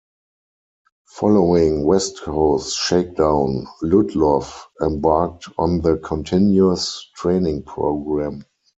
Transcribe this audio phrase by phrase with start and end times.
[1.09, 4.43] Following west coast shakedown, "Ludlow"
[4.81, 8.43] embarked on the continuous training program.